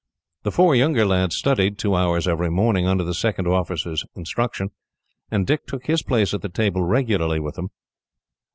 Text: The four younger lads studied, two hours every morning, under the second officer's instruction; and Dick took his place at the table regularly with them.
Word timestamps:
The 0.41 0.51
four 0.51 0.73
younger 0.73 1.05
lads 1.05 1.35
studied, 1.35 1.77
two 1.77 1.93
hours 1.93 2.27
every 2.27 2.49
morning, 2.49 2.87
under 2.87 3.03
the 3.03 3.13
second 3.13 3.45
officer's 3.47 4.03
instruction; 4.15 4.71
and 5.29 5.45
Dick 5.45 5.67
took 5.67 5.85
his 5.85 6.01
place 6.01 6.33
at 6.33 6.41
the 6.41 6.49
table 6.49 6.81
regularly 6.81 7.39
with 7.39 7.53
them. 7.53 7.69